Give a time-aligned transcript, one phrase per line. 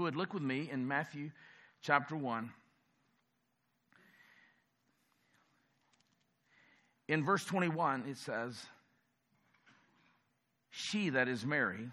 [0.00, 1.30] would, look with me in Matthew
[1.82, 2.50] chapter 1.
[7.08, 8.56] In verse 21, it says,
[10.70, 11.90] She that is Mary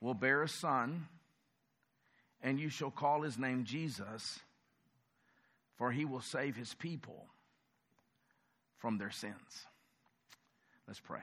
[0.00, 1.08] will bear a son,
[2.42, 4.38] and you shall call his name Jesus,
[5.76, 7.26] for he will save his people
[8.78, 9.66] from their sins.
[10.86, 11.20] Let's pray.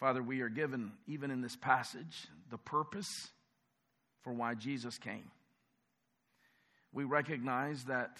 [0.00, 3.28] Father, we are given, even in this passage, the purpose
[4.22, 5.30] for why Jesus came.
[6.90, 8.18] We recognize that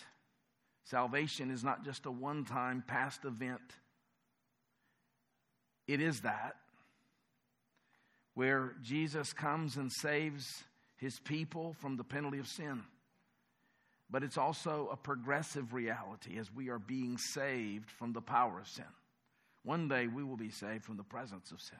[0.84, 3.62] salvation is not just a one time past event,
[5.88, 6.54] it is that
[8.34, 10.46] where Jesus comes and saves
[10.98, 12.82] his people from the penalty of sin.
[14.10, 18.68] But it's also a progressive reality as we are being saved from the power of
[18.68, 18.84] sin.
[19.64, 21.78] One day we will be saved from the presence of sin.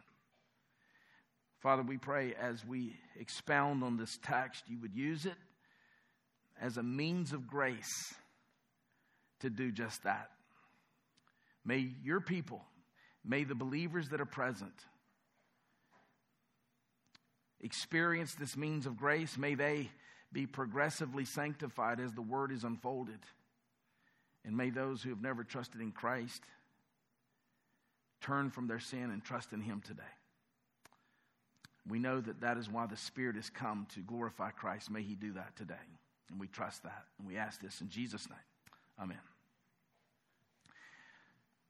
[1.61, 5.37] Father, we pray as we expound on this text, you would use it
[6.61, 8.15] as a means of grace
[9.41, 10.31] to do just that.
[11.65, 12.63] May your people,
[13.25, 14.73] may the believers that are present,
[17.61, 19.37] experience this means of grace.
[19.37, 19.91] May they
[20.33, 23.19] be progressively sanctified as the word is unfolded.
[24.45, 26.43] And may those who have never trusted in Christ
[28.21, 30.03] turn from their sin and trust in Him today.
[31.89, 34.91] We know that that is why the Spirit has come to glorify Christ.
[34.91, 35.75] May He do that today.
[36.31, 37.05] And we trust that.
[37.19, 38.39] And we ask this in Jesus' name.
[39.01, 39.19] Amen.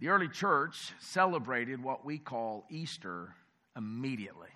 [0.01, 3.35] The early church celebrated what we call Easter
[3.77, 4.49] immediately.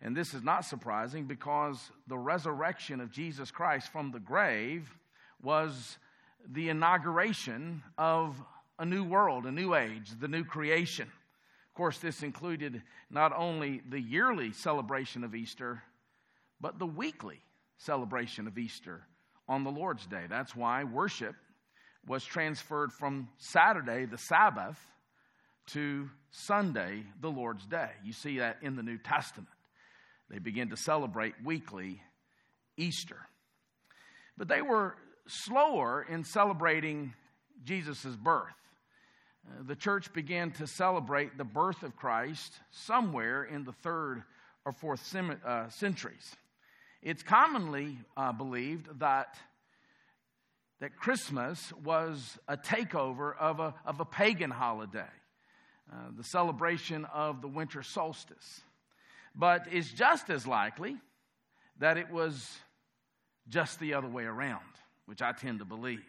[0.00, 4.90] And this is not surprising because the resurrection of Jesus Christ from the grave
[5.42, 5.98] was
[6.50, 8.34] the inauguration of
[8.82, 11.06] a new world, a new age, the new creation.
[11.06, 15.84] Of course, this included not only the yearly celebration of Easter,
[16.60, 17.38] but the weekly
[17.78, 19.06] celebration of Easter
[19.48, 20.24] on the Lord's Day.
[20.28, 21.36] That's why worship
[22.08, 24.80] was transferred from Saturday, the Sabbath,
[25.68, 27.90] to Sunday, the Lord's Day.
[28.04, 29.48] You see that in the New Testament.
[30.28, 32.02] They begin to celebrate weekly
[32.76, 33.28] Easter.
[34.36, 34.96] But they were
[35.28, 37.14] slower in celebrating
[37.64, 38.56] Jesus' birth.
[39.66, 44.22] The church began to celebrate the birth of Christ somewhere in the third
[44.64, 46.36] or fourth sem- uh, centuries.
[47.02, 49.36] It's commonly uh, believed that,
[50.80, 55.10] that Christmas was a takeover of a, of a pagan holiday,
[55.92, 58.60] uh, the celebration of the winter solstice.
[59.34, 60.96] But it's just as likely
[61.78, 62.56] that it was
[63.48, 64.60] just the other way around,
[65.06, 66.04] which I tend to believe.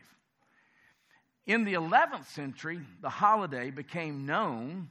[1.46, 4.90] In the 11th century, the holiday became known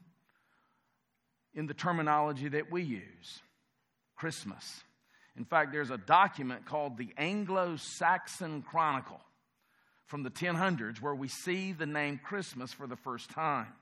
[1.54, 3.40] in the terminology that we use
[4.16, 4.82] Christmas.
[5.36, 9.20] In fact, there's a document called the Anglo Saxon Chronicle
[10.06, 13.72] from the 1000s where we see the name Christmas for the first time.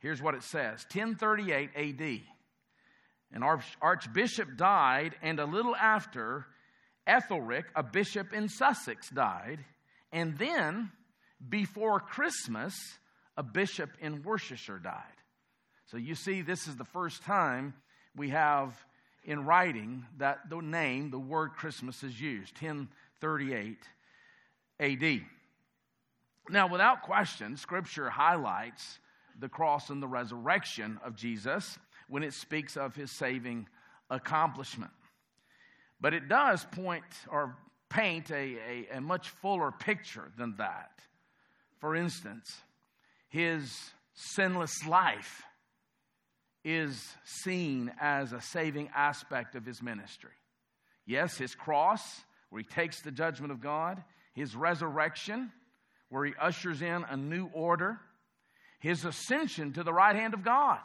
[0.00, 2.20] Here's what it says 1038 AD.
[3.32, 3.42] An
[3.80, 6.46] archbishop died, and a little after,
[7.06, 9.64] Ethelric, a bishop in Sussex, died.
[10.12, 10.90] And then
[11.48, 12.98] before Christmas,
[13.36, 15.02] a bishop in Worcestershire died.
[15.86, 17.74] So you see, this is the first time
[18.14, 18.74] we have
[19.24, 23.78] in writing that the name, the word Christmas is used, 1038
[24.80, 25.20] AD.
[26.48, 28.98] Now, without question, Scripture highlights
[29.38, 33.68] the cross and the resurrection of Jesus when it speaks of his saving
[34.10, 34.90] accomplishment.
[36.00, 37.56] But it does point or
[37.88, 40.90] paint a, a, a much fuller picture than that.
[41.80, 42.54] For instance,
[43.28, 43.74] his
[44.14, 45.42] sinless life
[46.62, 50.30] is seen as a saving aspect of his ministry.
[51.06, 52.02] Yes, his cross,
[52.50, 54.02] where he takes the judgment of God,
[54.34, 55.50] his resurrection,
[56.10, 57.98] where he ushers in a new order,
[58.78, 60.80] his ascension to the right hand of God,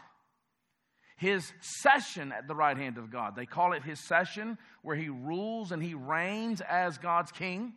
[1.17, 3.35] his session at the right hand of God.
[3.35, 7.73] They call it his session, where he rules and he reigns as God's king.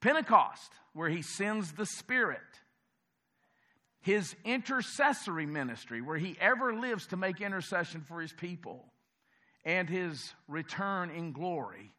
[0.00, 2.40] Pentecost, where he sends the Spirit.
[4.00, 8.86] His intercessory ministry, where he ever lives to make intercession for his people.
[9.64, 11.92] And his return in glory.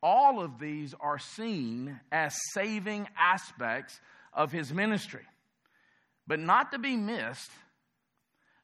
[0.00, 4.00] All of these are seen as saving aspects
[4.32, 5.24] of his ministry.
[6.28, 7.50] But not to be missed,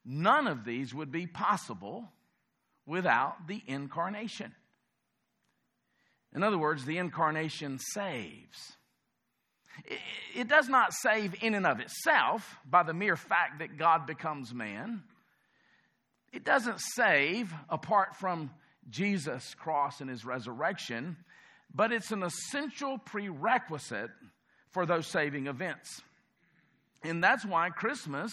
[0.04, 2.12] none of these would be possible
[2.86, 4.54] without the incarnation.
[6.32, 8.76] In other words, the incarnation saves.
[10.34, 14.54] It does not save in and of itself by the mere fact that God becomes
[14.54, 15.02] man.
[16.32, 18.50] It doesn't save apart from
[18.90, 21.16] Jesus' cross and his resurrection,
[21.74, 24.10] but it's an essential prerequisite
[24.70, 26.02] for those saving events.
[27.02, 28.32] And that's why Christmas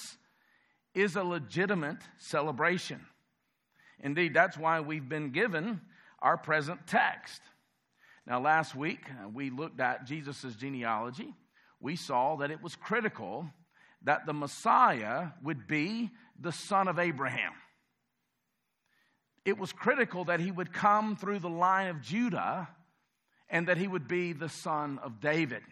[0.94, 3.06] is a legitimate celebration.
[4.00, 5.82] Indeed, that's why we've been given
[6.20, 7.42] our present text.
[8.28, 11.34] Now, last week uh, we looked at Jesus' genealogy.
[11.80, 13.50] We saw that it was critical
[14.04, 16.10] that the Messiah would be
[16.40, 17.54] the son of Abraham.
[19.44, 22.70] It was critical that he would come through the line of Judah
[23.50, 25.64] and that he would be the son of David.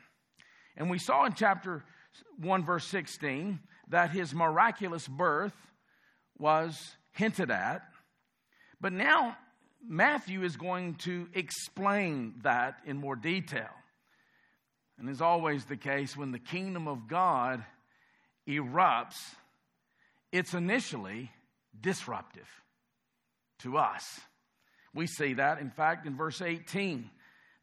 [0.75, 1.84] And we saw in chapter
[2.40, 3.60] 1, verse 16,
[3.90, 5.54] that his miraculous birth
[6.38, 7.84] was hinted at.
[8.81, 9.38] But now
[9.87, 13.69] Matthew is going to explain that in more detail.
[14.97, 17.63] And as always the case, when the kingdom of God
[18.47, 19.17] erupts,
[20.31, 21.31] it's initially
[21.79, 22.47] disruptive
[23.59, 24.19] to us.
[24.93, 27.09] We see that, in fact, in verse 18.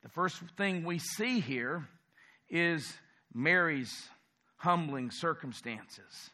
[0.02, 1.86] The first thing we see here
[2.48, 2.90] is
[3.34, 3.92] Mary's
[4.56, 6.30] humbling circumstances.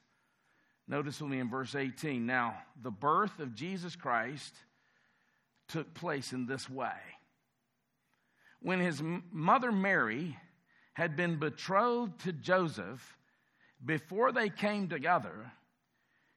[0.86, 2.26] Notice with me in verse 18.
[2.26, 4.54] Now, the birth of Jesus Christ
[5.72, 6.92] took place in this way.
[8.60, 9.02] When his
[9.32, 10.36] mother Mary
[10.92, 13.16] had been betrothed to Joseph,
[13.84, 15.50] before they came together,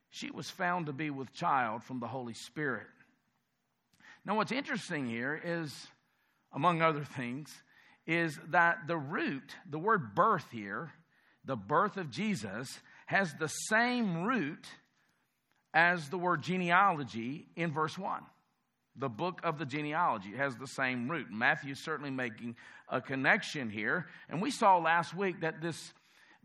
[0.09, 2.87] she was found to be with child from the Holy Spirit.
[4.25, 5.87] Now, what's interesting here is,
[6.53, 7.53] among other things,
[8.07, 10.91] is that the root, the word birth here,
[11.43, 14.65] the birth of Jesus, has the same root
[15.73, 18.23] as the word genealogy in verse 1.
[18.97, 21.27] The book of the genealogy has the same root.
[21.31, 22.55] Matthew's certainly making
[22.89, 24.07] a connection here.
[24.29, 25.93] And we saw last week that this,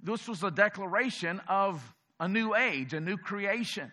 [0.03, 1.81] this was a declaration of
[2.19, 3.93] a new age, a new creation.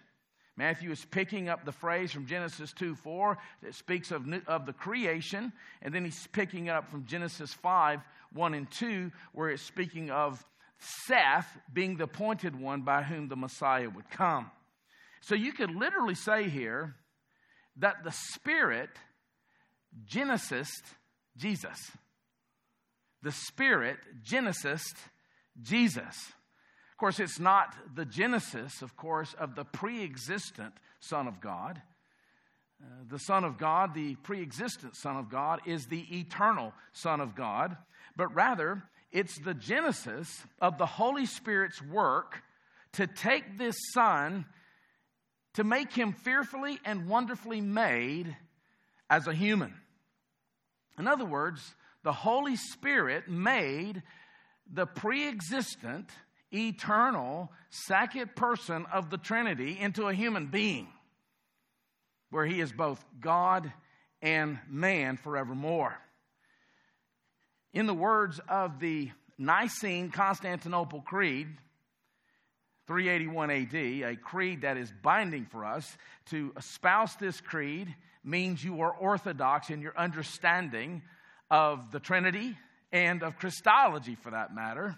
[0.58, 4.66] Matthew is picking up the phrase from Genesis 2 4 that speaks of, new, of
[4.66, 8.02] the creation, and then he's picking up from Genesis 5
[8.34, 10.44] 1 and 2, where it's speaking of
[10.80, 14.50] Seth being the appointed one by whom the Messiah would come.
[15.22, 16.96] So you could literally say here
[17.80, 18.90] that the Spirit
[20.06, 20.70] Genesis
[21.36, 21.92] Jesus.
[23.24, 24.84] The Spirit Genesis
[25.62, 26.16] Jesus.
[26.92, 31.82] Of course, it's not the genesis, of course, of the pre existent Son of God.
[32.82, 37.22] Uh, the Son of God, the pre existent Son of God, is the eternal Son
[37.22, 37.78] of God,
[38.16, 42.44] but rather it's the genesis of the Holy Spirit's work
[42.94, 44.46] to take this Son,
[45.58, 48.38] to make him fearfully and wonderfully made
[49.10, 49.74] as a human.
[51.00, 51.74] In other words,
[52.04, 54.04] the Holy Spirit made
[54.72, 56.12] the pre existent
[56.54, 60.88] eternal second person of the Trinity into a human being,
[62.30, 63.74] where he is both God
[64.22, 65.98] and man forevermore.
[67.74, 69.10] In the words of the
[69.40, 71.48] Nicene Constantinople Creed,
[72.88, 75.98] 381 AD, a creed that is binding for us,
[76.28, 77.94] to espouse this creed
[78.24, 81.02] means you are orthodox in your understanding
[81.52, 82.56] of the Trinity
[82.92, 84.96] and of Christology for that matter.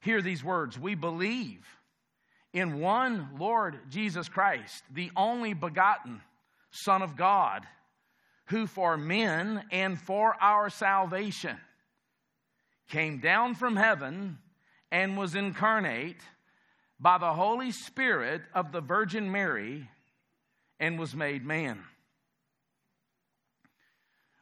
[0.00, 0.78] Hear these words.
[0.78, 1.66] We believe
[2.52, 6.20] in one Lord Jesus Christ, the only begotten
[6.70, 7.66] Son of God,
[8.46, 11.56] who for men and for our salvation
[12.88, 14.38] came down from heaven
[14.92, 16.20] and was incarnate
[16.98, 19.88] by the Holy Spirit of the Virgin Mary
[20.80, 21.82] and was made man.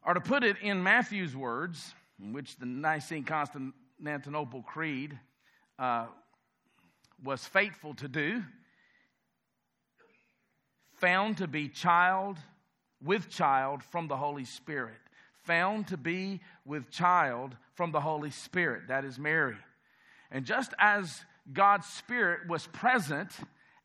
[0.06, 5.18] Or to put it in Matthew's words, in which the Nicene Constantinople Creed
[5.78, 6.06] uh,
[7.22, 8.42] was faithful to do,
[10.96, 12.38] found to be child
[13.02, 14.94] with child from the Holy Spirit.
[15.44, 18.88] Found to be with child from the Holy Spirit.
[18.88, 19.56] That is Mary.
[20.30, 23.30] And just as God's Spirit was present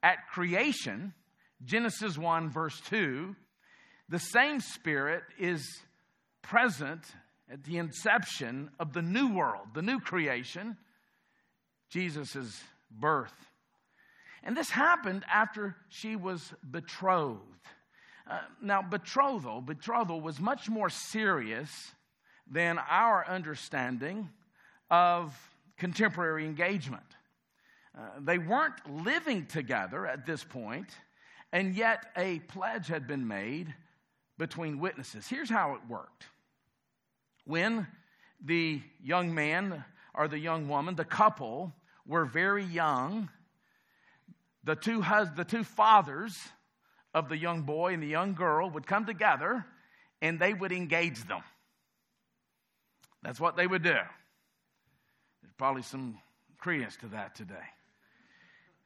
[0.02, 1.14] at creation,
[1.64, 3.36] Genesis 1, verse 2,
[4.08, 5.82] the same Spirit is
[6.42, 7.04] present
[7.52, 10.78] at the inception of the new world, the new creation,
[11.90, 13.34] Jesus' birth.
[14.44, 17.44] And this happened after she was betrothed.
[18.30, 21.70] Uh, now, betrothal, betrothal was much more serious
[22.50, 24.30] than our understanding
[24.90, 25.36] of
[25.78, 27.04] contemporary engagement.
[27.98, 30.90] Uh, they weren't living together at this point,
[31.52, 33.74] and yet a pledge had been made
[34.38, 35.28] between witnesses.
[35.28, 36.26] Here's how it worked.
[37.46, 37.88] When
[38.44, 41.74] the young man or the young woman, the couple,
[42.06, 43.30] were very young.
[44.64, 46.38] The two, hus- the two fathers
[47.14, 49.66] of the young boy and the young girl would come together
[50.22, 51.42] and they would engage them.
[53.24, 53.90] That's what they would do.
[53.90, 56.20] There's probably some
[56.58, 57.56] credence to that today.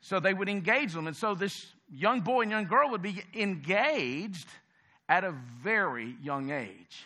[0.03, 1.07] So they would engage them.
[1.07, 4.50] And so this young boy and young girl would be engaged
[5.07, 7.05] at a very young age.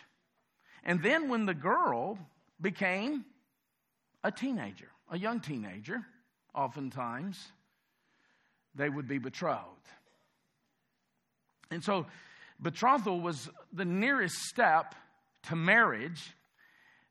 [0.82, 2.18] And then when the girl
[2.60, 3.24] became
[4.24, 6.04] a teenager, a young teenager,
[6.56, 7.38] oftentimes,
[8.74, 9.62] they would be betrothed.
[11.70, 12.06] And so
[12.60, 14.96] betrothal was the nearest step
[15.44, 16.34] to marriage.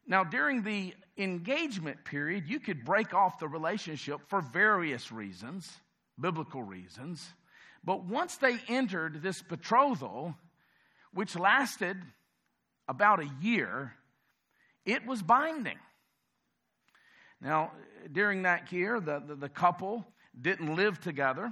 [0.07, 5.69] Now, during the engagement period, you could break off the relationship for various reasons,
[6.19, 7.27] biblical reasons.
[7.83, 10.35] But once they entered this betrothal,
[11.13, 11.97] which lasted
[12.87, 13.93] about a year,
[14.85, 15.79] it was binding.
[17.41, 17.73] Now,
[18.11, 20.05] during that year, the, the, the couple
[20.39, 21.51] didn't live together,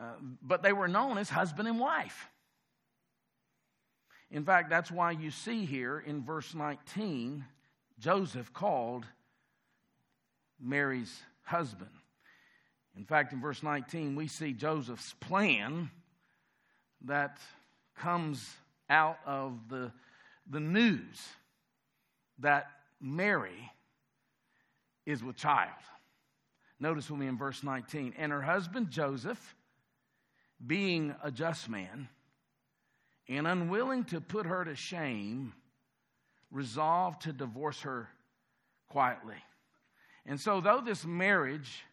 [0.00, 2.28] uh, but they were known as husband and wife.
[4.34, 7.44] In fact, that's why you see here in verse 19,
[8.00, 9.06] Joseph called
[10.60, 11.92] Mary's husband.
[12.96, 15.88] In fact, in verse 19, we see Joseph's plan
[17.04, 17.38] that
[17.96, 18.44] comes
[18.90, 19.92] out of the,
[20.50, 21.28] the news
[22.40, 22.66] that
[23.00, 23.70] Mary
[25.06, 25.70] is with child.
[26.80, 28.14] Notice with me in verse 19.
[28.18, 29.54] And her husband Joseph,
[30.66, 32.08] being a just man
[33.28, 35.52] and unwilling to put her to shame,
[36.50, 38.08] resolved to divorce her
[38.88, 39.36] quietly.
[40.26, 41.84] And so, though this marriage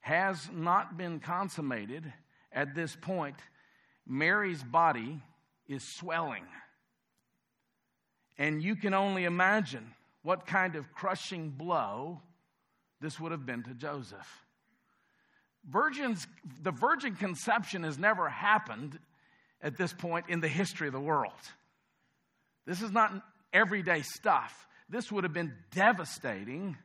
[0.00, 2.12] has not been consummated
[2.52, 3.36] at this point,
[4.06, 5.20] Mary's body
[5.68, 6.44] is swelling.
[8.38, 12.20] And you can only imagine what kind of crushing blow
[13.00, 14.44] this would have been to Joseph.
[15.68, 16.26] Virgins,
[16.62, 18.98] the virgin conception has never happened
[19.62, 21.32] at this point in the history of the world.
[22.66, 23.12] This is not
[23.52, 24.68] everyday stuff.
[24.88, 26.76] This would have been devastating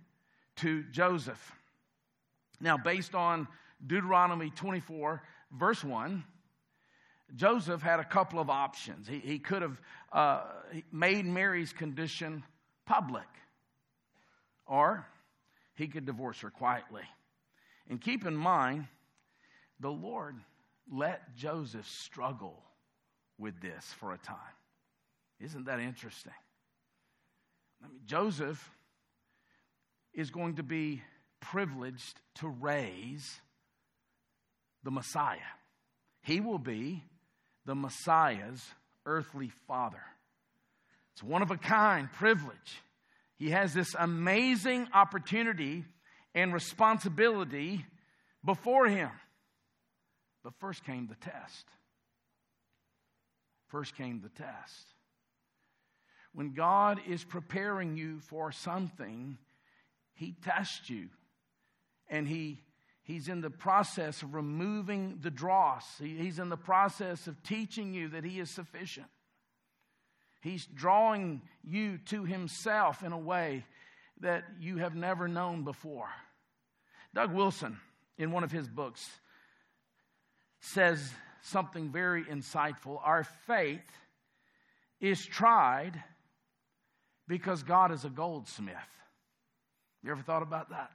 [0.58, 1.52] to Joseph.
[2.60, 3.48] Now, based on
[3.86, 6.24] Deuteronomy 24, verse 1,
[7.36, 9.08] Joseph had a couple of options.
[9.08, 10.44] He, he could have uh,
[10.92, 12.44] made Mary's condition
[12.86, 13.28] public,
[14.68, 15.06] or
[15.76, 17.04] he could divorce her quietly.
[17.90, 18.88] And keep in mind,
[19.80, 20.36] the Lord
[20.92, 22.64] let Joseph struggle
[23.38, 24.38] with this for a time.
[25.40, 26.34] Isn't that interesting?
[27.84, 28.72] I mean, Joseph
[30.14, 31.02] is going to be
[31.42, 33.40] privileged to raise
[34.84, 35.38] the Messiah.
[36.22, 37.04] He will be
[37.66, 38.64] the Messiah's
[39.06, 40.02] earthly father.
[41.14, 42.82] It's one of a kind privilege.
[43.38, 45.84] He has this amazing opportunity
[46.34, 47.86] and responsibility
[48.44, 49.10] before him.
[50.46, 51.66] But first came the test.
[53.68, 54.86] First came the test.
[56.34, 59.40] When God is preparing you for something,
[60.14, 61.10] He tests you.
[62.08, 62.62] And He
[63.02, 65.86] He's in the process of removing the dross.
[66.00, 69.08] He's in the process of teaching you that He is sufficient.
[70.42, 73.66] He's drawing you to Himself in a way
[74.22, 76.10] that you have never known before.
[77.16, 77.80] Doug Wilson,
[78.20, 79.10] in one of his books,
[80.66, 83.00] says something very insightful.
[83.04, 83.86] Our faith
[85.00, 86.04] is tried
[87.28, 88.76] because God is a goldsmith.
[90.04, 90.92] You ever thought about that?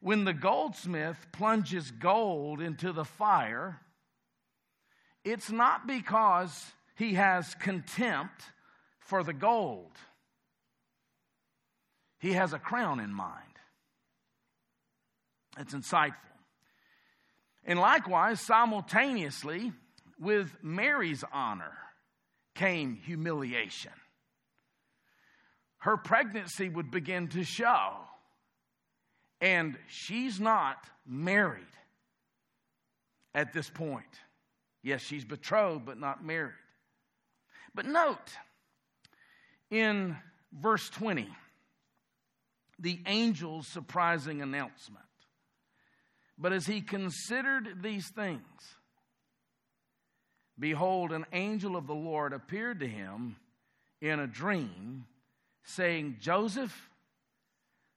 [0.00, 3.80] When the goldsmith plunges gold into the fire,
[5.24, 8.42] it's not because he has contempt
[8.98, 9.92] for the gold.
[12.18, 13.36] He has a crown in mind.
[15.58, 16.14] It's insightful.
[17.64, 19.72] And likewise, simultaneously,
[20.18, 21.72] with Mary's honor
[22.54, 23.92] came humiliation.
[25.78, 27.92] Her pregnancy would begin to show,
[29.40, 30.76] and she's not
[31.06, 31.64] married
[33.34, 34.04] at this point.
[34.82, 36.54] Yes, she's betrothed, but not married.
[37.74, 38.36] But note
[39.70, 40.16] in
[40.52, 41.28] verse 20
[42.78, 45.04] the angel's surprising announcement.
[46.40, 48.40] But as he considered these things,
[50.58, 53.36] behold, an angel of the Lord appeared to him
[54.00, 55.04] in a dream,
[55.64, 56.88] saying, Joseph,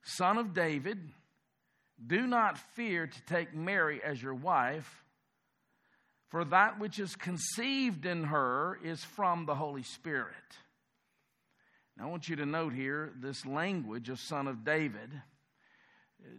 [0.04, 1.00] son of David,
[2.06, 5.04] do not fear to take Mary as your wife
[6.34, 10.34] for that which is conceived in her is from the Holy Spirit.
[11.96, 15.12] Now, I want you to note here this language of son of David.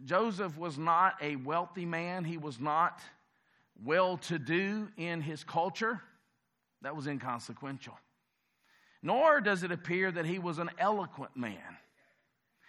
[0.03, 3.01] Joseph was not a wealthy man, he was not
[3.83, 6.01] well to do in his culture,
[6.81, 7.97] that was inconsequential.
[9.01, 11.77] Nor does it appear that he was an eloquent man.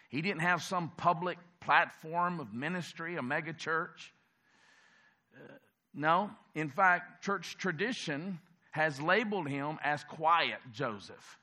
[0.08, 4.11] He didn't have some public platform of ministry, a megachurch.
[5.35, 5.52] Uh,
[5.94, 8.38] no, in fact, church tradition
[8.70, 11.38] has labeled him as quiet Joseph.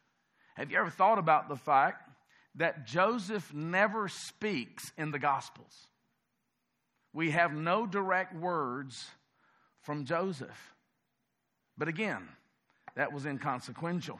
[0.55, 2.02] Have you ever thought about the fact
[2.55, 5.88] that Joseph never speaks in the Gospels?
[7.13, 9.05] We have no direct words
[9.81, 10.74] from Joseph.
[11.77, 12.27] But again,
[12.95, 14.19] that was inconsequential.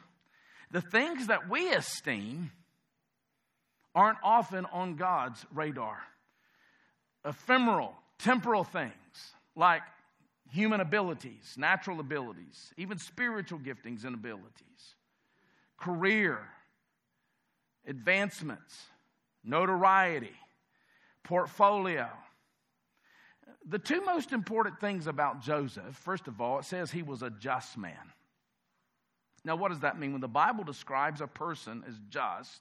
[0.70, 2.50] The things that we esteem
[3.94, 5.98] aren't often on God's radar.
[7.24, 8.92] Ephemeral, temporal things
[9.54, 9.82] like
[10.50, 14.94] human abilities, natural abilities, even spiritual giftings and abilities,
[15.78, 16.40] career,
[17.86, 18.76] advancements,
[19.44, 20.32] notoriety,
[21.22, 22.08] portfolio.
[23.66, 27.30] The two most important things about Joseph, first of all, it says he was a
[27.30, 28.12] just man.
[29.44, 30.12] Now, what does that mean?
[30.12, 32.60] When the Bible describes a person as just,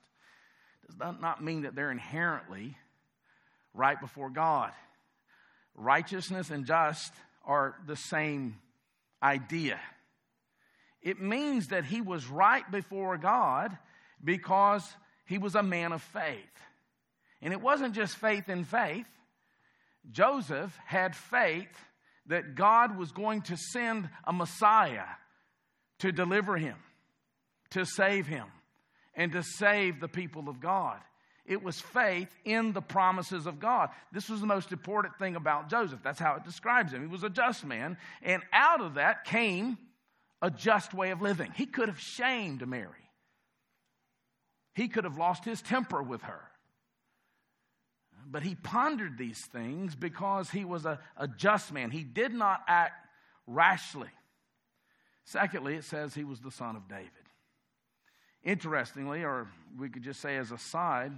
[0.88, 2.78] does that not mean that they're inherently
[3.74, 4.72] right before God?
[5.76, 7.14] Righteousness and just
[7.46, 8.58] are the same
[9.22, 9.80] idea.
[11.02, 13.78] It means that he was right before God
[14.24, 14.88] because
[15.26, 16.38] he was a man of faith.
[17.42, 19.08] And it wasn't just faith in faith.
[20.12, 21.68] Joseph had faith
[22.28, 25.06] that God was going to send a Messiah
[26.00, 26.76] to deliver him,
[27.72, 28.48] to save him,
[29.14, 31.00] and to save the people of God.
[31.46, 33.90] It was faith in the promises of God.
[34.14, 36.00] This was the most important thing about Joseph.
[36.02, 37.02] That's how it describes him.
[37.02, 39.78] He was a just man, and out of that came
[40.42, 41.52] a just way of living.
[41.56, 43.10] He could have shamed Mary,
[44.74, 46.42] he could have lost his temper with her.
[48.26, 51.92] But he pondered these things because he was a, a just man.
[51.92, 53.08] He did not act
[53.46, 54.10] rashly.
[55.26, 57.10] Secondly, it says he was the son of David.
[58.44, 61.12] Interestingly, or we could just say as a side,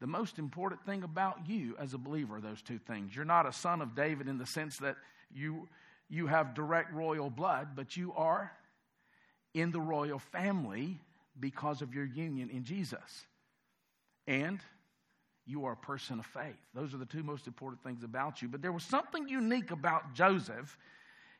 [0.00, 3.14] the most important thing about you as a believer are those two things.
[3.14, 4.96] You're not a son of David in the sense that
[5.32, 5.68] you,
[6.10, 8.52] you have direct royal blood, but you are
[9.54, 11.00] in the royal family
[11.38, 13.26] because of your union in Jesus.
[14.26, 14.60] And
[15.46, 16.58] you are a person of faith.
[16.74, 18.48] Those are the two most important things about you.
[18.48, 20.78] But there was something unique about Joseph.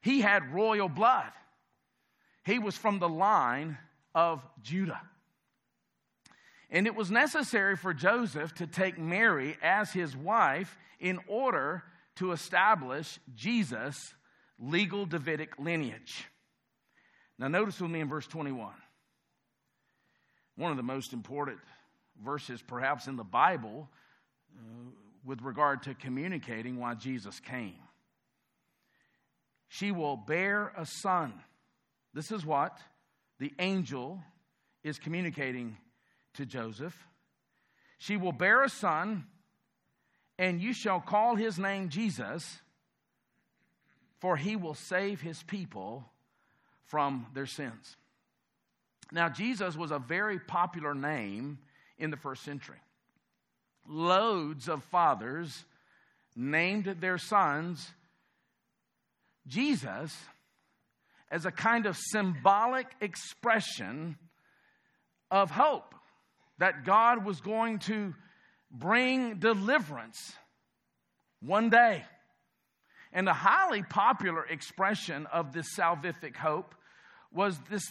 [0.00, 1.30] He had royal blood.
[2.44, 3.78] He was from the line
[4.14, 5.00] of Judah.
[6.70, 11.84] And it was necessary for Joseph to take Mary as his wife in order
[12.16, 14.14] to establish Jesus'
[14.58, 16.24] legal Davidic lineage.
[17.38, 18.72] Now, notice with me in verse 21.
[20.62, 21.58] One of the most important
[22.24, 23.88] verses, perhaps, in the Bible
[24.56, 24.90] uh,
[25.24, 27.74] with regard to communicating why Jesus came.
[29.68, 31.32] She will bear a son
[32.14, 32.78] this is what
[33.38, 34.20] the angel
[34.84, 35.76] is communicating
[36.34, 36.96] to Joseph.
[37.98, 39.26] She will bear a son,
[40.38, 42.60] and you shall call his name Jesus,
[44.20, 46.04] for he will save his people
[46.84, 47.96] from their sins.
[49.12, 51.58] Now, Jesus was a very popular name
[51.98, 52.78] in the first century.
[53.86, 55.64] Loads of fathers
[56.34, 57.86] named their sons
[59.46, 60.16] Jesus
[61.30, 64.16] as a kind of symbolic expression
[65.30, 65.94] of hope
[66.58, 68.14] that God was going to
[68.70, 70.32] bring deliverance
[71.40, 72.04] one day.
[73.12, 76.74] And a highly popular expression of this salvific hope
[77.32, 77.82] was, this,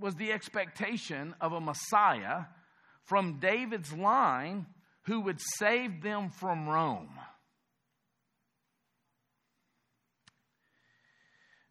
[0.00, 2.44] was the expectation of a Messiah
[3.04, 4.66] from David's line
[5.02, 7.10] who would save them from Rome.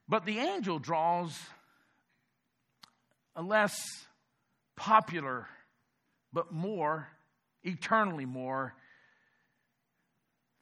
[0.08, 1.40] But the angel draws
[3.36, 3.78] a less
[4.76, 5.48] popular,
[6.34, 7.08] but more,
[7.64, 8.74] eternally more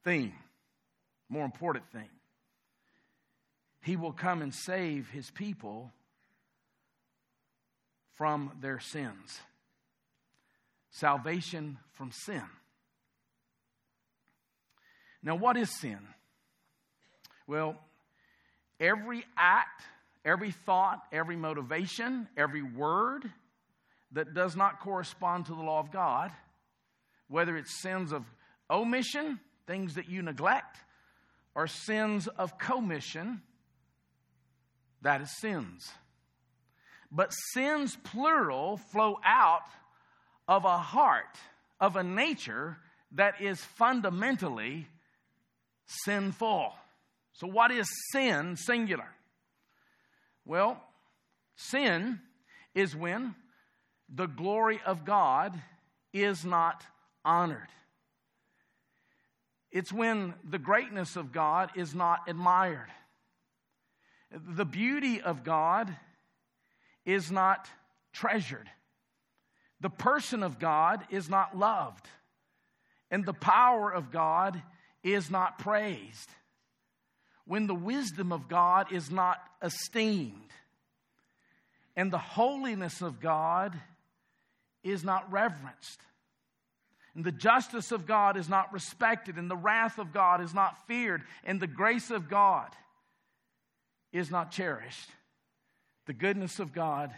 [0.04, 0.34] theme,
[1.30, 2.10] more important thing.
[3.82, 5.93] He will come and save his people
[8.19, 9.39] from their sins.
[10.91, 12.43] Salvation from sin.
[15.23, 15.99] Now, what is sin?
[17.47, 17.77] Well,
[18.77, 19.84] every act,
[20.25, 23.32] every thought, every motivation, every word
[24.12, 26.29] that does not correspond to the law of God,
[27.29, 28.25] whether it's sins of
[28.69, 30.75] omission, things that you neglect,
[31.55, 33.41] or sins of commission,
[35.03, 35.89] that is sins.
[37.12, 39.65] But sins, plural, flow out
[40.48, 41.38] of a heart,
[41.80, 42.78] of a nature
[43.13, 44.88] that is fundamentally
[45.86, 46.74] sinful.
[47.34, 49.10] So, what is sin singular?
[50.45, 50.82] Well,
[51.56, 52.19] sin
[52.76, 53.36] is when
[54.13, 55.60] the glory of God
[56.13, 56.84] is not
[57.24, 57.67] honored.
[59.72, 62.89] It's when the greatness of God is not admired.
[64.32, 65.95] The beauty of God
[67.10, 67.67] is not
[68.13, 68.69] treasured.
[69.82, 72.08] The person of God is not loved.
[73.10, 74.62] And the power of God
[75.04, 76.30] is not praised.
[77.45, 80.52] When the wisdom of God is not esteemed.
[81.95, 83.74] And the holiness of God
[84.84, 86.02] is not reverenced.
[87.15, 90.88] And the justice of God is not respected, and the wrath of God is not
[90.88, 92.69] feared, and the grace of God
[94.13, 95.10] is not cherished.
[96.10, 97.13] The goodness of God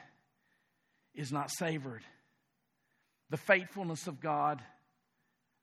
[1.15, 2.03] is not savored.
[3.29, 4.61] The faithfulness of God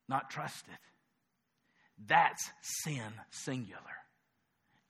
[0.07, 0.73] not trusted.
[2.07, 2.49] That's
[2.83, 3.77] sin singular.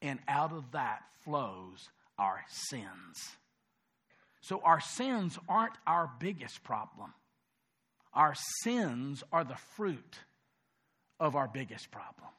[0.01, 3.17] And out of that flows our sins.
[4.39, 7.13] So our sins aren't our biggest problem.
[8.13, 10.17] Our sins are the fruit
[11.19, 12.29] of our biggest problem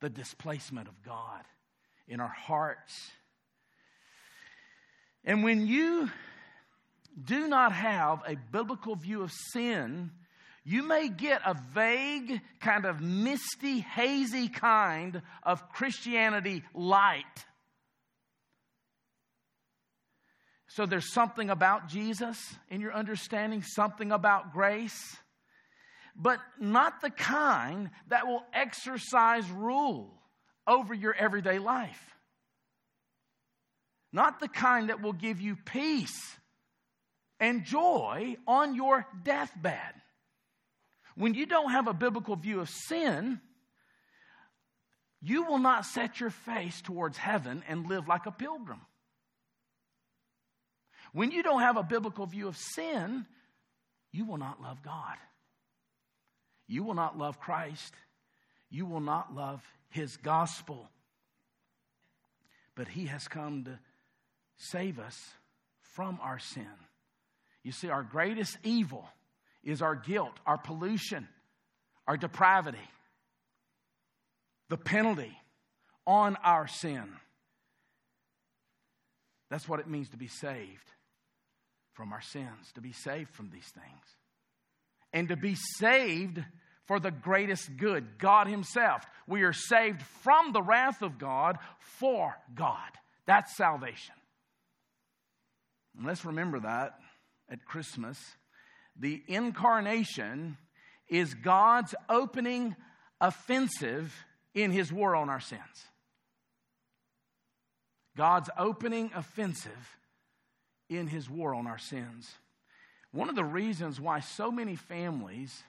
[0.00, 1.42] the displacement of God
[2.08, 3.10] in our hearts.
[5.24, 6.10] And when you
[7.22, 10.10] do not have a biblical view of sin,
[10.64, 17.44] you may get a vague, kind of misty, hazy kind of Christianity light
[20.70, 25.16] So there's something about Jesus in your understanding, something about grace,
[26.14, 30.14] but not the kind that will exercise rule
[30.68, 32.16] over your everyday life.
[34.12, 36.36] Not the kind that will give you peace
[37.38, 39.94] and joy on your deathbed.
[41.14, 43.40] When you don't have a biblical view of sin,
[45.22, 48.80] you will not set your face towards heaven and live like a pilgrim.
[51.12, 53.26] When you don't have a biblical view of sin,
[54.12, 55.16] you will not love God.
[56.66, 57.94] You will not love Christ.
[58.70, 60.88] You will not love His gospel.
[62.76, 63.78] But He has come to
[64.60, 65.18] save us
[65.94, 66.66] from our sin.
[67.62, 69.08] You see, our greatest evil
[69.64, 71.28] is our guilt, our pollution,
[72.06, 72.78] our depravity,
[74.68, 75.36] the penalty
[76.06, 77.04] on our sin.
[79.50, 80.90] That's what it means to be saved
[81.92, 84.16] from our sins, to be saved from these things,
[85.12, 86.42] and to be saved
[86.86, 89.02] for the greatest good, God Himself.
[89.26, 92.90] We are saved from the wrath of God for God.
[93.26, 94.14] That's salvation.
[95.96, 96.98] And let's remember that
[97.50, 98.18] at Christmas.
[98.98, 100.56] The incarnation
[101.08, 102.76] is God's opening
[103.20, 104.14] offensive
[104.54, 105.84] in His war on our sins.
[108.16, 109.96] God's opening offensive
[110.88, 112.30] in his war on our sins.
[113.12, 115.62] One of the reasons why so many families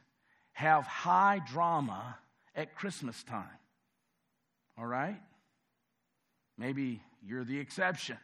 [0.53, 2.17] have high drama
[2.55, 3.45] at Christmas time,
[4.77, 5.19] all right?
[6.57, 8.17] Maybe you're the exception.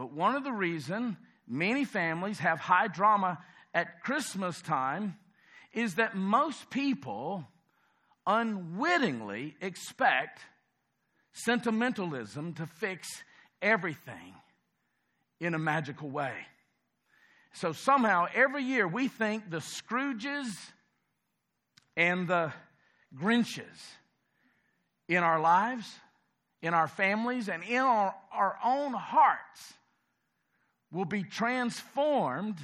[0.00, 3.38] But one of the reasons many families have high drama
[3.74, 5.18] at Christmas time
[5.74, 7.46] is that most people
[8.26, 10.40] unwittingly expect
[11.34, 13.08] sentimentalism to fix
[13.60, 14.32] everything
[15.38, 16.32] in a magical way.
[17.52, 20.48] So somehow every year we think the Scrooges
[21.94, 22.54] and the
[23.14, 23.66] Grinches
[25.08, 25.94] in our lives,
[26.62, 29.74] in our families, and in our, our own hearts
[30.92, 32.58] will be transformed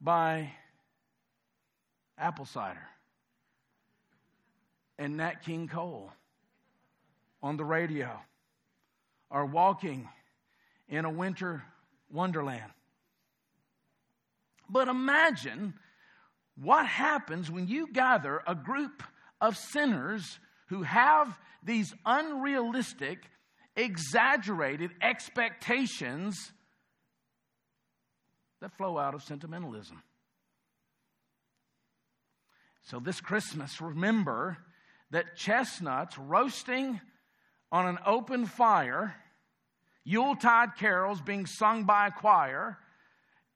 [0.00, 0.50] by
[2.18, 2.86] apple cider
[4.98, 6.10] and Nat King Cole
[7.42, 8.10] on the radio
[9.30, 10.08] or walking
[10.88, 11.62] in a winter
[12.10, 12.72] wonderland.
[14.68, 15.74] But imagine
[16.56, 19.02] what happens when you gather a group
[19.40, 20.38] of sinners
[20.68, 23.18] who have these unrealistic,
[23.76, 26.52] exaggerated expectations
[28.60, 30.02] that flow out of sentimentalism.
[32.82, 34.58] So, this Christmas, remember
[35.10, 37.00] that chestnuts roasting
[37.70, 39.14] on an open fire
[40.06, 42.78] Yuletide carols being sung by a choir,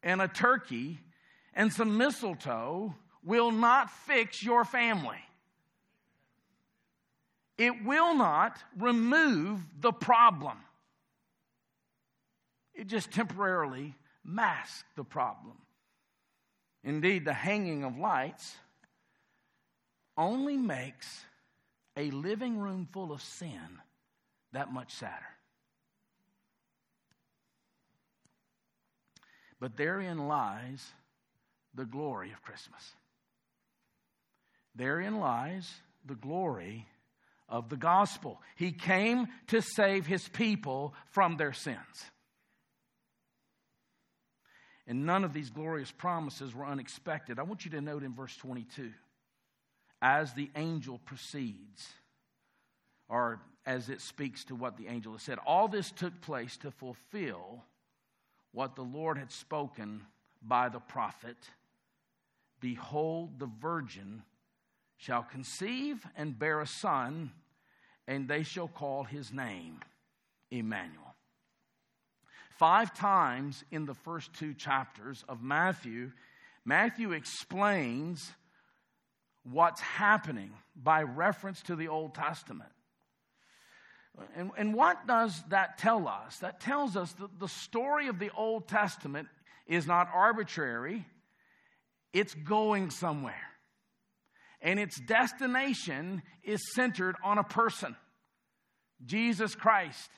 [0.03, 0.99] and a turkey
[1.55, 5.19] and some mistletoe will not fix your family.
[7.61, 10.57] It will not remove the problem.
[12.73, 13.95] It just temporarily
[14.25, 15.59] masks the problem.
[16.85, 18.57] Indeed, the hanging of lights
[20.17, 21.27] only makes
[21.99, 23.79] a living room full of sin
[24.53, 25.13] that much sadder.
[29.61, 30.83] But therein lies
[31.75, 32.95] the glory of Christmas.
[34.75, 35.71] Therein lies
[36.07, 36.87] the glory
[37.51, 38.41] of the gospel.
[38.57, 41.79] He came to save his people from their sins.
[44.87, 47.39] And none of these glorious promises were unexpected.
[47.39, 48.91] I want you to note in verse 22
[50.03, 51.87] as the angel proceeds,
[53.09, 56.71] or as it speaks to what the angel has said, all this took place to
[56.71, 57.63] fulfill
[58.53, 60.01] what the Lord had spoken
[60.43, 61.37] by the prophet
[62.61, 64.23] Behold, the virgin
[65.01, 67.33] shall conceive and bear a son,
[68.07, 69.81] and they shall call his name
[70.51, 71.15] Emmanuel.
[72.59, 76.13] Five times in the first two chapters of Matthew,
[76.67, 78.31] Matthew explains
[79.43, 82.71] what's happening by reference to the Old Testament.
[84.37, 86.41] And, and what does that tell us?
[86.41, 89.29] That tells us that the story of the Old Testament
[89.67, 91.07] is not arbitrary,
[92.13, 93.50] it's going somewhere.
[94.63, 97.97] And its destination is centered on a person
[99.05, 100.11] Jesus Christ.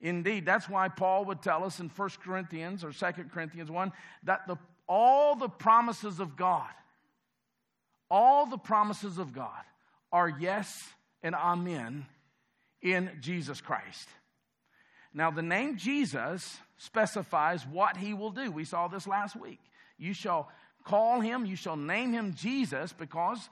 [0.00, 3.92] Indeed, that's why Paul would tell us in 1 Corinthians or 2 Corinthians 1
[4.24, 6.68] that the, all the promises of God,
[8.10, 9.62] all the promises of God
[10.12, 10.82] are yes
[11.22, 12.06] and amen
[12.82, 14.08] in Jesus Christ.
[15.14, 18.50] Now, the name Jesus specifies what he will do.
[18.50, 19.60] We saw this last week.
[19.96, 20.50] You shall
[20.84, 23.48] call him, you shall name him Jesus because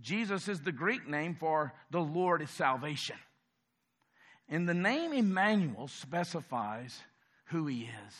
[0.00, 3.16] Jesus is the Greek name for the Lord is salvation.
[4.48, 7.00] And the name Emmanuel specifies
[7.46, 8.14] who he is.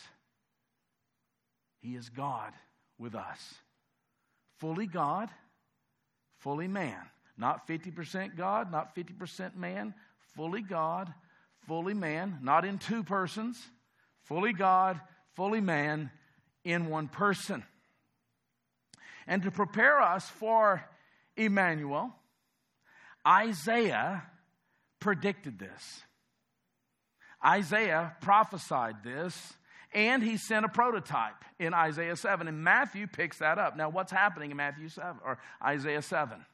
[1.81, 2.53] He is God
[2.99, 3.55] with us.
[4.59, 5.29] Fully God,
[6.39, 7.01] fully man.
[7.37, 9.93] Not 50% God, not 50% man,
[10.35, 11.13] fully God,
[11.67, 13.61] fully man, not in two persons,
[14.23, 15.01] fully God,
[15.35, 16.11] fully man
[16.65, 17.65] in one person.
[19.27, 20.85] And to prepare us for
[21.37, 22.15] Emmanuel,
[23.27, 24.25] Isaiah
[25.01, 26.03] predicted this.
[27.45, 29.55] Isaiah prophesied this,
[29.93, 32.49] and he sent a prototype in Isaiah 7.
[32.49, 33.77] And Matthew picks that up.
[33.77, 36.45] Now, what's happening in Matthew 7 or Isaiah 7?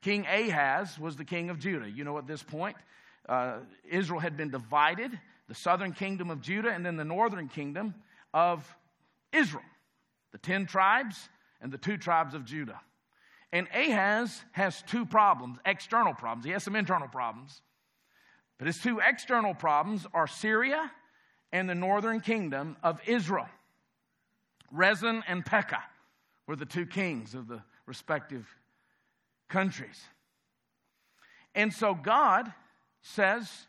[0.00, 1.88] King Ahaz was the king of Judah.
[1.88, 2.76] You know, at this point,
[3.28, 7.94] uh, Israel had been divided the southern kingdom of Judah and then the northern kingdom
[8.32, 8.66] of
[9.32, 9.64] Israel.
[10.32, 11.28] The 10 tribes
[11.62, 12.80] and the two tribes of Judah.
[13.52, 16.44] And Ahaz has two problems, external problems.
[16.44, 17.62] He has some internal problems.
[18.58, 20.90] But his two external problems are Syria
[21.52, 23.48] and the northern kingdom of Israel.
[24.70, 25.82] Rezin and Pekah
[26.46, 28.46] were the two kings of the respective
[29.48, 30.00] countries.
[31.54, 32.52] And so God
[33.02, 33.66] says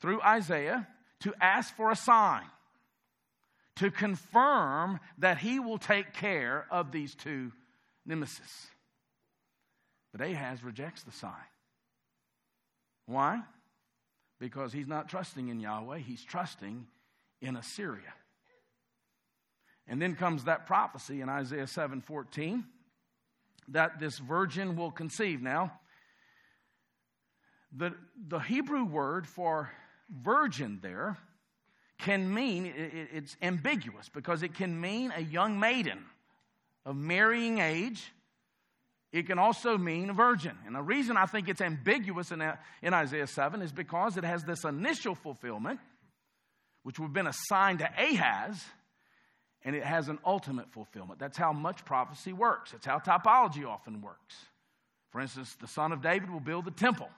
[0.00, 0.86] through Isaiah
[1.20, 2.44] to ask for a sign
[3.76, 7.52] to confirm that he will take care of these two
[8.04, 8.66] nemesis.
[10.12, 11.32] But Ahaz rejects the sign.
[13.06, 13.42] Why?
[14.38, 16.86] Because he's not trusting in Yahweh, he's trusting
[17.40, 18.14] in Assyria.
[19.86, 22.64] And then comes that prophecy in Isaiah 7:14
[23.68, 25.42] that this virgin will conceive.
[25.42, 25.80] Now,
[27.72, 29.70] the, the Hebrew word for
[30.08, 31.18] virgin there
[32.00, 36.04] can mean, it's ambiguous because it can mean a young maiden
[36.84, 38.12] of marrying age.
[39.12, 40.56] It can also mean a virgin.
[40.66, 42.42] And the reason I think it's ambiguous in,
[42.82, 45.80] in Isaiah 7 is because it has this initial fulfillment,
[46.82, 48.64] which would have been assigned to Ahaz,
[49.64, 51.18] and it has an ultimate fulfillment.
[51.18, 54.36] That's how much prophecy works, it's how typology often works.
[55.10, 57.08] For instance, the son of David will build the temple.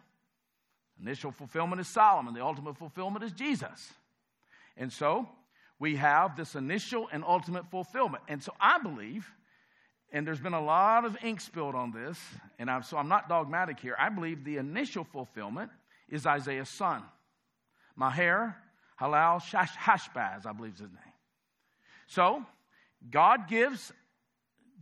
[1.01, 3.93] Initial fulfillment is Solomon, the ultimate fulfillment is Jesus.
[4.77, 5.29] And so
[5.79, 8.23] we have this initial and ultimate fulfillment.
[8.29, 9.31] And so I believe,
[10.13, 12.19] and there's been a lot of ink spilled on this,
[12.59, 13.97] and I'm, so I'm not dogmatic here.
[13.99, 15.71] I believe the initial fulfillment
[16.09, 17.03] is Isaiah's son,
[17.97, 18.57] Maher
[19.01, 21.15] Shalal Hashbaz, I believe is his name.
[22.07, 22.45] So
[23.11, 23.93] God gives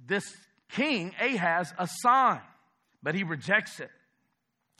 [0.07, 0.37] this
[0.68, 2.40] king, Ahaz, a sign,
[3.03, 3.90] but he rejects it.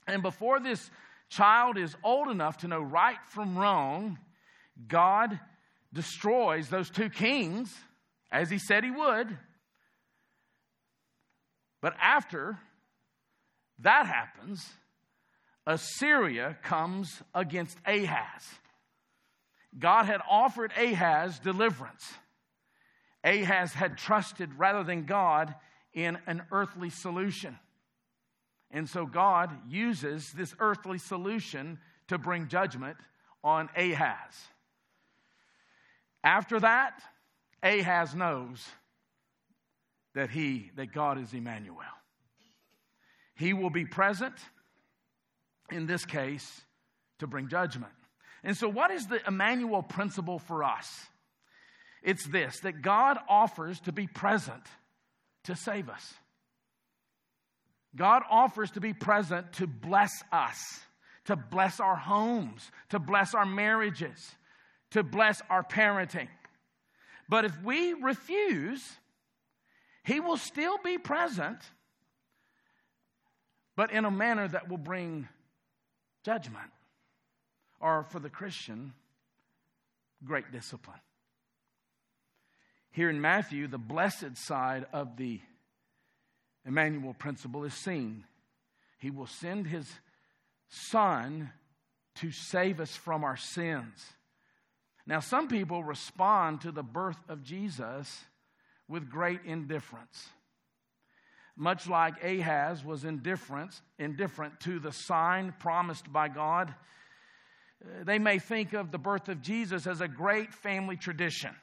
[0.07, 0.91] And before this
[1.29, 4.19] child is old enough to know right from wrong,
[4.87, 5.39] God
[5.93, 7.75] destroys those two kings
[8.31, 9.37] as he said he would.
[11.81, 12.59] But after
[13.81, 14.65] that happens,
[15.67, 18.45] Assyria comes against Ahaz.
[19.79, 22.13] God had offered Ahaz deliverance.
[23.25, 25.55] Ahaz had trusted rather than God
[25.93, 27.59] in an earthly solution.
[28.71, 32.97] And so God uses this earthly solution to bring judgment
[33.43, 34.35] on Ahaz.
[36.23, 37.03] After that,
[37.63, 38.65] Ahaz knows
[40.15, 41.79] that he that God is Emmanuel.
[43.35, 44.35] He will be present
[45.71, 46.63] in this case
[47.21, 47.93] to bring judgment.
[48.43, 51.07] And so what is the Emmanuel principle for us?
[52.03, 54.63] It's this that God offers to be present
[55.45, 56.15] to save us.
[57.97, 60.81] God offers to be present to bless us,
[61.27, 64.35] to bless our homes, to bless our marriages,
[64.91, 66.29] to bless our parenting.
[67.29, 68.85] But if we refuse,
[70.05, 71.59] He will still be present,
[73.77, 75.29] but in a manner that will bring
[76.25, 76.71] judgment,
[77.81, 78.93] or for the Christian,
[80.25, 81.01] great discipline.
[82.93, 85.41] Here in Matthew, the blessed side of the
[86.67, 88.25] Emmanuel principle is seen.
[88.99, 89.89] He will send his
[90.69, 91.51] Son
[92.17, 94.13] to save us from our sins.
[95.11, 98.21] Now, some people respond to the birth of Jesus
[98.87, 100.29] with great indifference.
[101.57, 106.73] Much like Ahaz was indifferent, indifferent to the sign promised by God,
[107.85, 111.57] uh, they may think of the birth of Jesus as a great family tradition.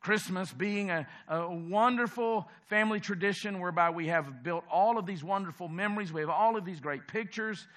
[0.00, 5.68] Christmas being a, a, wonderful family tradition whereby we have built all of these wonderful
[5.68, 7.68] memories, we have all of these great pictures.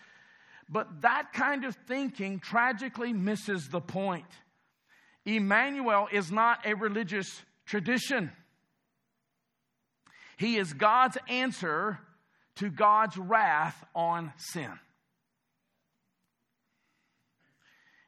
[0.70, 4.28] But that kind of thinking tragically misses the point.
[5.26, 7.28] Emmanuel is not a religious
[7.66, 8.32] tradition,
[10.38, 12.00] he is God's answer
[12.56, 14.72] to God's wrath on sin.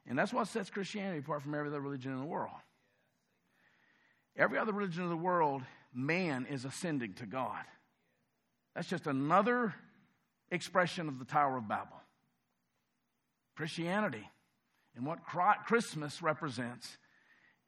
[0.06, 2.56] And that's what sets Christianity apart from every other religion in the world.
[4.36, 5.62] Every other religion in the world,
[5.94, 7.64] man is ascending to God.
[8.74, 9.74] That's just another
[10.50, 12.01] expression of the Tower of Babel.
[13.56, 14.28] Christianity
[14.96, 16.96] and what Christmas represents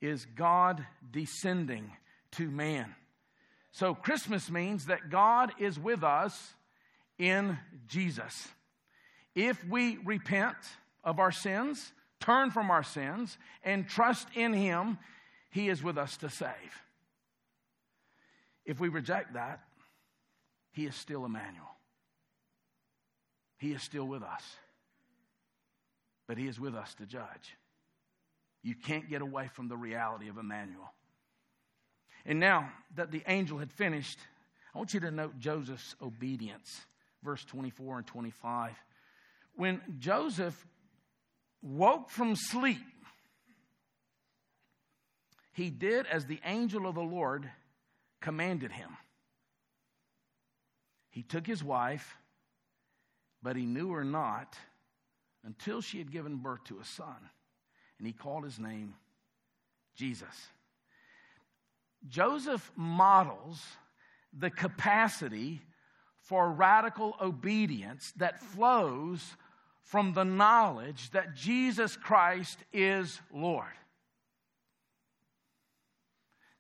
[0.01, 1.91] is God descending
[2.33, 2.95] to man.
[3.73, 6.55] So, Christmas means that God is with us
[7.19, 8.49] in Jesus.
[9.35, 10.57] If we repent
[11.03, 14.99] of our sins, turn from our sins, and trust in Him,
[15.51, 16.51] he is with us to save.
[18.65, 19.61] If we reject that,
[20.73, 21.77] He is still Emmanuel.
[23.59, 24.43] He is still with us.
[26.27, 27.57] But He is with us to judge.
[28.63, 30.93] You can't get away from the reality of Emmanuel.
[32.25, 34.19] And now that the angel had finished,
[34.75, 36.81] I want you to note Joseph's obedience,
[37.23, 38.73] verse 24 and 25.
[39.57, 40.67] When Joseph
[41.63, 42.79] woke from sleep,
[45.53, 47.49] he did as the angel of the Lord
[48.21, 48.97] commanded him.
[51.11, 52.17] He took his wife,
[53.43, 54.57] but he knew her not
[55.45, 57.17] until she had given birth to a son,
[57.99, 58.95] and he called his name
[59.95, 60.49] Jesus.
[62.09, 63.63] Joseph models
[64.37, 65.61] the capacity
[66.19, 69.37] for radical obedience that flows
[69.83, 73.67] from the knowledge that Jesus Christ is Lord.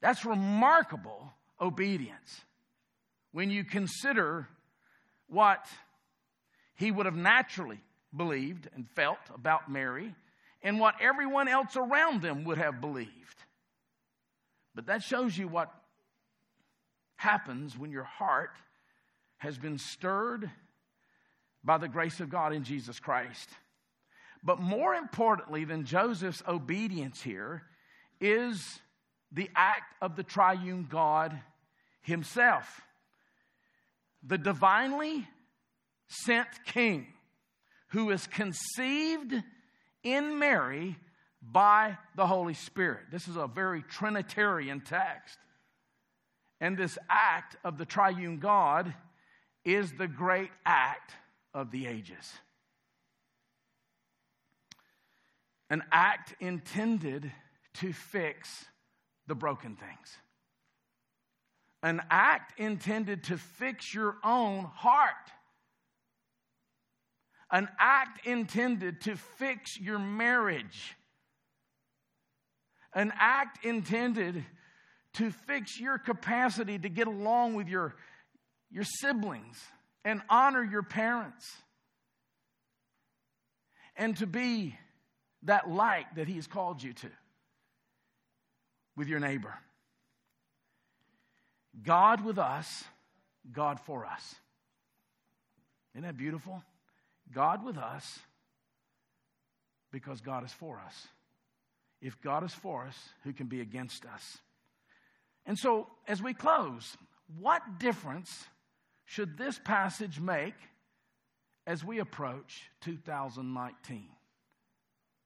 [0.01, 2.43] That's remarkable obedience
[3.33, 4.49] when you consider
[5.29, 5.67] what
[6.77, 7.81] he would have naturally
[8.17, 10.15] believed and felt about Mary
[10.63, 13.11] and what everyone else around them would have believed.
[14.75, 15.73] But that shows you what
[17.17, 18.57] happens when your heart
[19.39, 20.51] has been stirred
[21.63, 23.49] by the grace of God in Jesus Christ.
[24.43, 27.63] But more importantly than Joseph's obedience here
[28.21, 28.81] is
[29.33, 31.39] the act of the triune God
[32.03, 32.83] Himself.
[34.23, 35.27] The divinely
[36.09, 37.14] sent King
[37.95, 39.33] who is conceived
[40.03, 40.97] in Mary
[41.41, 43.05] by the Holy Spirit.
[43.13, 45.39] This is a very Trinitarian text.
[46.61, 48.93] And this act of the triune God
[49.65, 51.13] is the great act
[51.55, 52.33] of the ages.
[55.71, 57.31] An act intended
[57.75, 58.65] to fix
[59.29, 60.19] the broken things.
[61.85, 65.31] An act intended to fix your own heart.
[67.55, 70.97] An act intended to fix your marriage.
[72.93, 74.45] An act intended
[75.13, 77.95] to fix your capacity to get along with your,
[78.73, 79.63] your siblings
[80.05, 81.49] and honor your parents
[83.95, 84.77] and to be
[85.45, 87.11] that light that He has called you to
[88.97, 89.55] with your neighbor.
[91.85, 92.83] God with us
[93.53, 94.35] God for us.
[95.95, 96.61] Isn't that beautiful?
[97.35, 98.21] God with us
[99.93, 101.07] because God is for us.
[102.01, 104.39] If God is for us, who can be against us?
[105.47, 106.97] And so, as we close,
[107.39, 108.47] what difference
[109.05, 110.55] should this passage make
[111.67, 114.09] as we approach 2019?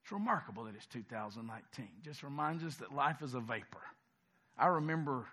[0.02, 1.88] It's remarkable that it's 2019.
[2.02, 3.82] Just reminds us that life is a vapor.
[4.56, 5.26] I remember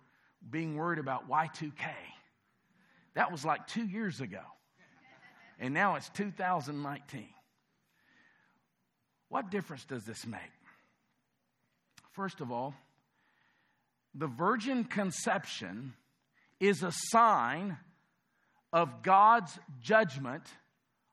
[0.49, 1.89] being worried about Y2K.
[3.15, 4.41] That was like two years ago.
[5.59, 7.27] And now it's 2019.
[9.29, 10.41] What difference does this make?
[12.11, 12.73] First of all,
[14.13, 15.93] the virgin conception
[16.59, 17.77] is a sign
[18.71, 20.43] of God's judgment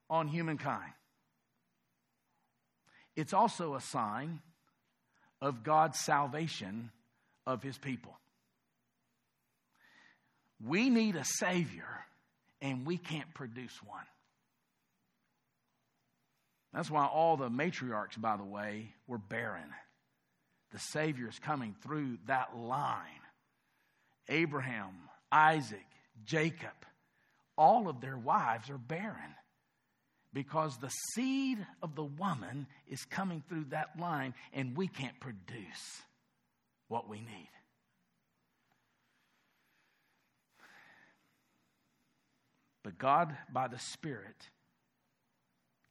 [0.09, 0.93] on humankind.
[3.17, 4.41] It's also a sign
[5.41, 6.91] of God's salvation
[7.47, 8.17] of his people.
[10.65, 11.89] We need a Savior,
[12.61, 14.05] and we can't produce one.
[16.73, 19.71] That's why all the matriarchs, by the way, were barren.
[20.73, 23.05] The Savior is coming through that line.
[24.29, 24.95] Abraham,
[25.31, 25.85] Isaac,
[26.25, 26.71] Jacob,
[27.59, 29.35] all of their wives are barren
[30.33, 36.01] because the seed of the woman is coming through that line and we can't produce
[36.89, 37.51] what we need.
[42.83, 44.49] But God, by the Spirit,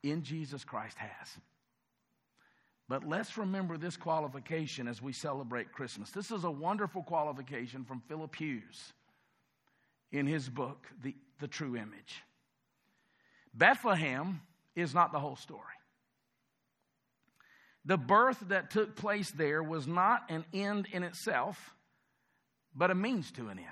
[0.03, 1.37] in Jesus Christ, has.
[2.87, 6.11] But let's remember this qualification as we celebrate Christmas.
[6.11, 8.93] This is a wonderful qualification from Philip Hughes
[10.11, 12.21] in his book, The, the True Image.
[13.53, 14.41] Bethlehem
[14.75, 15.61] is not the whole story.
[17.85, 21.73] The birth that took place there was not an end in itself,
[22.75, 23.67] but a means to an end.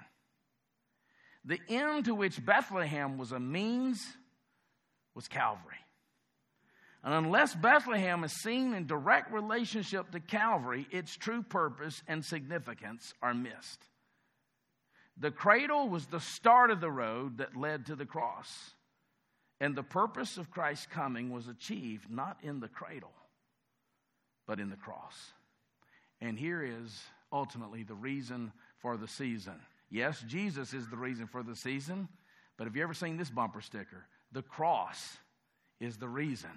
[1.45, 4.05] The end to which Bethlehem was a means
[5.13, 5.75] was Calvary.
[7.03, 13.13] And unless Bethlehem is seen in direct relationship to Calvary, its true purpose and significance
[13.21, 13.85] are missed.
[15.17, 18.71] The cradle was the start of the road that led to the cross.
[19.61, 23.11] And the purpose of Christ's coming was achieved not in the cradle,
[24.47, 25.15] but in the cross.
[26.21, 29.55] And here is ultimately the reason for the season.
[29.89, 32.07] Yes, Jesus is the reason for the season,
[32.57, 34.05] but have you ever seen this bumper sticker?
[34.31, 35.17] The cross
[35.79, 36.51] is the reason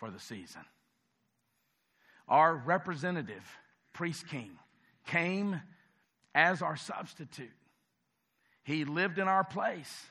[0.00, 0.62] for the season.
[2.26, 3.44] Our representative,
[3.92, 4.50] priest king,
[5.06, 5.60] came
[6.34, 7.50] as our substitute.
[8.64, 10.06] He lived in our place,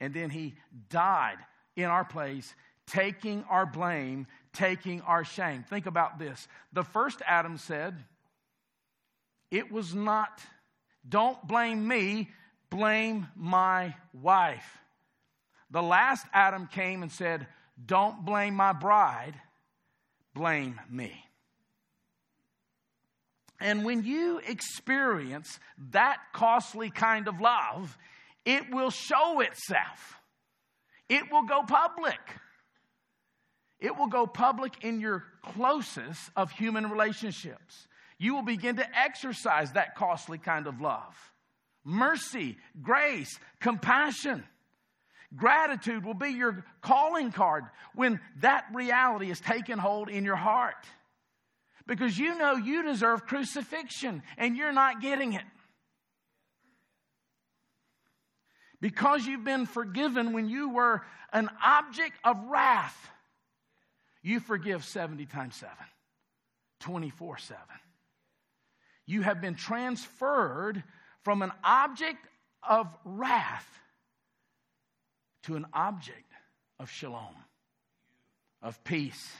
[0.00, 0.54] and then he
[0.90, 1.36] died
[1.76, 2.54] in our place,
[2.86, 5.62] taking our blame, taking our shame.
[5.62, 6.48] Think about this.
[6.72, 7.96] The first Adam said,
[9.50, 10.40] It was not,
[11.08, 12.30] don't blame me,
[12.68, 14.78] blame my wife.
[15.70, 17.46] The last Adam came and said,
[17.82, 19.34] don't blame my bride,
[20.34, 21.12] blame me.
[23.60, 25.58] And when you experience
[25.92, 27.96] that costly kind of love,
[28.44, 30.18] it will show itself.
[31.08, 32.20] It will go public.
[33.80, 37.86] It will go public in your closest of human relationships.
[38.18, 41.14] You will begin to exercise that costly kind of love
[41.84, 44.42] mercy, grace, compassion.
[45.36, 47.64] Gratitude will be your calling card
[47.94, 50.86] when that reality is taken hold in your heart.
[51.86, 55.44] Because you know you deserve crucifixion and you're not getting it.
[58.80, 63.10] Because you've been forgiven when you were an object of wrath,
[64.22, 65.72] you forgive 70 times 7,
[66.80, 67.62] 24 7.
[69.06, 70.82] You have been transferred
[71.22, 72.26] from an object
[72.66, 73.68] of wrath
[75.44, 76.32] to an object
[76.78, 77.34] of shalom,
[78.62, 79.30] of peace.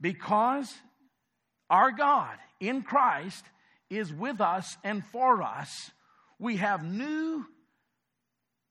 [0.00, 0.72] Because
[1.70, 3.44] our God in Christ
[3.88, 5.90] is with us and for us,
[6.38, 7.44] we have new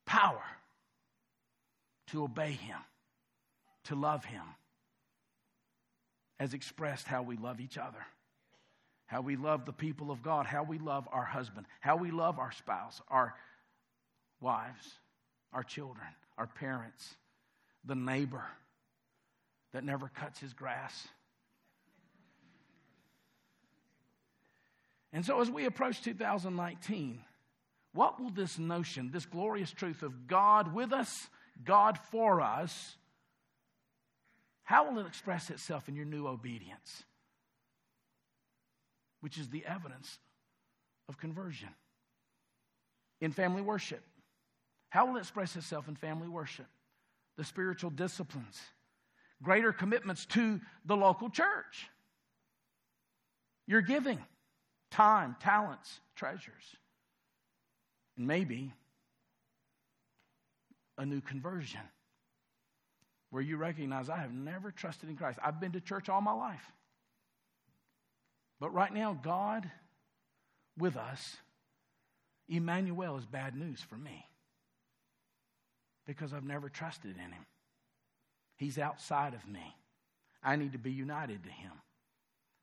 [0.05, 0.43] power
[2.07, 2.77] to obey Him,
[3.85, 4.43] to love Him,
[6.39, 8.05] as expressed how we love each other,
[9.05, 12.39] how we love the people of God, how we love our husband, how we love
[12.39, 13.33] our spouse, our
[14.41, 14.99] wives,
[15.53, 17.15] our children, our parents,
[17.85, 18.45] the neighbor
[19.73, 21.07] that never cuts his grass.
[25.13, 27.19] And so, as we approach 2019,
[27.93, 31.27] what will this notion, this glorious truth of God with us,
[31.63, 32.95] God for us,
[34.63, 37.03] how will it express itself in your new obedience?
[39.19, 40.17] Which is the evidence
[41.09, 41.69] of conversion.
[43.19, 44.01] in family worship.
[44.91, 46.67] How will it express itself in family worship?
[47.37, 48.59] The spiritual disciplines,
[49.41, 51.87] greater commitments to the local church.
[53.67, 54.19] Your giving,
[54.91, 56.75] time, talents, treasures.
[58.17, 58.73] And maybe
[60.97, 61.79] a new conversion
[63.29, 65.39] where you recognize I have never trusted in Christ.
[65.41, 66.69] I've been to church all my life.
[68.59, 69.71] But right now, God
[70.77, 71.37] with us,
[72.49, 74.25] Emmanuel is bad news for me
[76.05, 77.45] because I've never trusted in him.
[78.57, 79.75] He's outside of me.
[80.43, 81.71] I need to be united to him.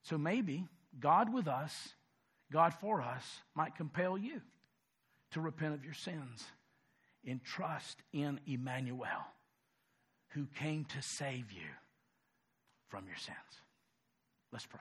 [0.02, 0.66] So maybe
[0.98, 1.94] God with us,
[2.52, 3.24] God for us,
[3.54, 4.40] might compel you
[5.32, 6.44] to repent of your sins
[7.26, 9.26] and trust in Emmanuel,
[10.30, 11.68] who came to save you
[12.88, 13.36] from your sins.
[14.52, 14.80] Let's pray.